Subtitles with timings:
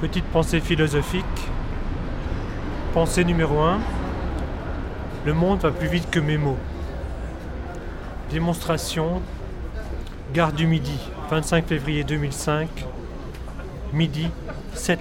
[0.00, 1.24] Petite pensée philosophique.
[2.92, 3.78] Pensée numéro 1.
[5.24, 6.58] Le monde va plus vite que mes mots.
[8.30, 9.22] Démonstration.
[10.34, 10.98] Gare du Midi,
[11.30, 12.68] 25 février 2005.
[13.94, 14.28] Midi,
[14.74, 15.00] 7.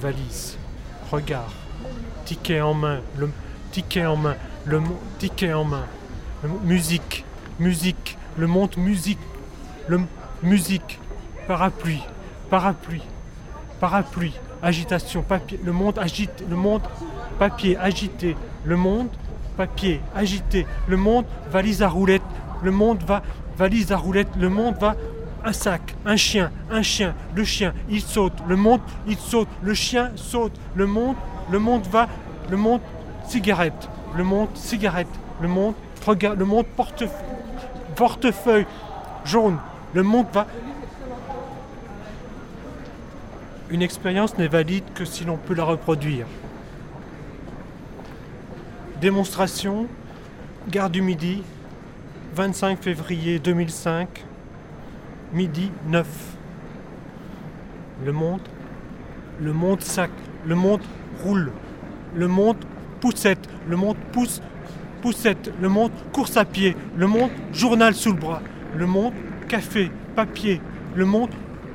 [0.00, 0.56] Valise.
[1.12, 1.52] Regard.
[2.24, 3.00] Ticket en main.
[3.18, 3.28] Le
[3.72, 4.36] ticket en main.
[4.64, 4.80] Le
[5.18, 5.84] ticket en main.
[6.64, 7.26] Musique.
[7.58, 8.16] Musique.
[8.38, 9.18] Le monde musique.
[9.86, 10.00] Le
[10.42, 10.98] musique.
[11.46, 12.02] Parapluie.
[12.48, 13.02] Parapluie.
[13.80, 14.34] Parapluie.
[14.62, 15.22] Agitation.
[15.22, 15.58] Papier.
[15.64, 16.44] Le monde agite.
[16.48, 16.82] Le monde.
[17.38, 18.36] Papier agité.
[18.64, 19.08] Le monde.
[19.56, 20.66] Papier agité.
[20.86, 21.24] Le monde.
[21.50, 22.22] Valise à roulette.
[22.62, 23.22] Le monde va.
[23.56, 24.28] Valise à roulette.
[24.38, 24.94] Le monde va.
[25.42, 29.72] Un sac, un chien, un chien, le chien, il saute, le monde, il saute, le
[29.72, 31.16] chien saute, le monde,
[31.50, 32.08] le monde va,
[32.50, 32.82] le monde,
[33.26, 35.08] cigarette, le monde, cigarette,
[35.40, 35.72] le monde,
[36.06, 37.04] regarde, le monde, porte,
[37.96, 38.66] portefeuille
[39.24, 39.56] jaune,
[39.94, 40.46] le monde va.
[43.70, 46.26] Une expérience n'est valide que si l'on peut la reproduire.
[49.00, 49.86] Démonstration,
[50.68, 51.44] gare du Midi,
[52.34, 54.24] 25 février 2005,
[55.32, 56.06] midi 9.
[58.04, 58.40] Le monde,
[59.40, 60.10] le monde sac,
[60.44, 60.82] le monde
[61.22, 61.52] roule,
[62.14, 62.56] le monde
[63.00, 64.42] poussette, le monde pousse,
[65.00, 68.42] poussette, le monde course à pied, le monde journal sous le bras,
[68.76, 69.14] le monde
[69.48, 70.60] café, papier,
[70.96, 71.30] le monde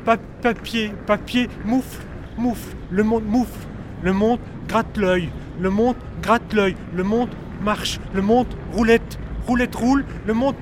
[0.06, 2.02] pa- papier, papier, moufle,
[2.38, 3.68] moufle, le monde moufle,
[4.04, 7.30] le monde gratte l'œil, le monde gratte l'œil, le monde
[7.62, 9.18] marche, le monde roulette,
[9.48, 10.56] roulette roule, le monde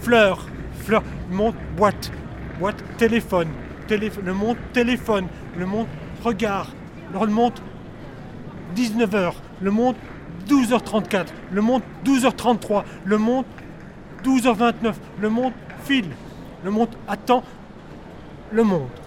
[0.00, 0.46] fleur,
[0.84, 2.12] fleur, le monde boîte,
[2.58, 3.48] boîte, téléphone,
[3.88, 5.26] téléphone, le monde téléphone,
[5.58, 5.86] le monde
[6.22, 6.68] regard,
[7.12, 7.52] le monde
[8.76, 9.96] 19h, le monde
[10.48, 13.44] 12h34, le monde 12h33, le monde
[14.24, 15.52] 12h29, le monde
[15.84, 16.10] file,
[16.64, 17.42] le monde attend
[18.50, 19.05] le monde.